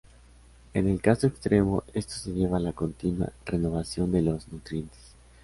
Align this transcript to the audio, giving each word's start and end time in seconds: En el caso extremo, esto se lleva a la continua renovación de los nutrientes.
En 0.73 0.87
el 0.87 0.99
caso 0.99 1.27
extremo, 1.27 1.83
esto 1.93 2.15
se 2.15 2.31
lleva 2.31 2.57
a 2.57 2.59
la 2.59 2.73
continua 2.73 3.31
renovación 3.45 4.11
de 4.11 4.23
los 4.23 4.51
nutrientes. 4.51 5.13